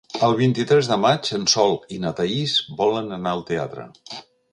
El 0.27 0.31
vint-i-tres 0.37 0.87
de 0.91 0.95
maig 1.01 1.29
en 1.37 1.43
Sol 1.53 1.77
i 1.97 1.99
na 2.05 2.13
Thaís 2.21 2.55
volen 2.81 3.17
anar 3.19 3.35
al 3.37 3.45
teatre. 3.51 3.87